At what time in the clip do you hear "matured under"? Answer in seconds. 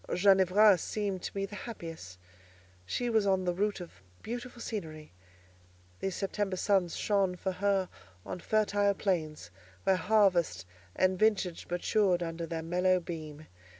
11.69-12.47